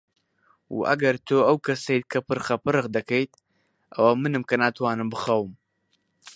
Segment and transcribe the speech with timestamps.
[0.75, 3.31] و ئەگەر تۆ ئەو کەسەیت کە پرخەپرخ دەکەیت،
[3.95, 5.51] ئەوە منم کە ناتوانم بخەوم.